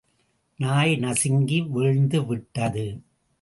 நாய் 0.57 0.95
நசுங்கி 0.95 1.61
வீழ்ந்துவிட்டது. 1.61 2.85